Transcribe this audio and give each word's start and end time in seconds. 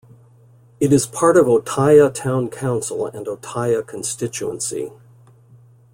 It 0.79 0.91
is 0.91 1.05
part 1.05 1.37
of 1.37 1.45
Othaya 1.45 2.11
town 2.11 2.49
council 2.49 3.05
and 3.05 3.27
Othaya 3.27 3.85
Constituency. 3.85 4.91